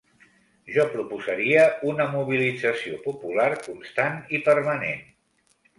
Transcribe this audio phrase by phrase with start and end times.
[0.77, 5.11] Jo proposaria una mobilització popular constant i permanent.